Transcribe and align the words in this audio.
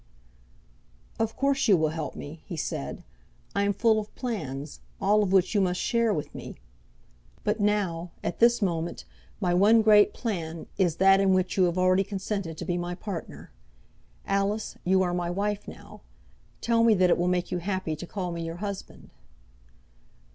"Of 1.19 1.35
course 1.35 1.67
you 1.67 1.77
will 1.77 1.89
help 1.89 2.15
me," 2.15 2.41
he 2.47 2.57
said. 2.57 3.03
"I 3.55 3.61
am 3.61 3.71
full 3.73 3.99
of 3.99 4.15
plans, 4.15 4.79
all 4.99 5.21
of 5.21 5.31
which 5.31 5.53
you 5.53 5.61
must 5.61 5.79
share 5.79 6.11
with 6.11 6.33
me. 6.33 6.55
But 7.43 7.59
now, 7.59 8.09
at 8.23 8.39
this 8.39 8.63
moment, 8.63 9.05
my 9.39 9.53
one 9.53 9.83
great 9.83 10.11
plan 10.11 10.65
is 10.79 10.95
that 10.95 11.19
in 11.19 11.35
which 11.35 11.55
you 11.55 11.65
have 11.65 11.77
already 11.77 12.03
consented 12.03 12.57
to 12.57 12.65
be 12.65 12.79
my 12.79 12.95
partner. 12.95 13.51
Alice, 14.25 14.75
you 14.83 15.03
are 15.03 15.13
my 15.13 15.29
wife 15.29 15.67
now. 15.67 16.01
Tell 16.61 16.83
me 16.83 16.95
that 16.95 17.11
it 17.11 17.17
will 17.19 17.27
make 17.27 17.51
you 17.51 17.59
happy 17.59 17.95
to 17.95 18.07
call 18.07 18.31
me 18.31 18.43
your 18.43 18.57
husband." 18.57 19.11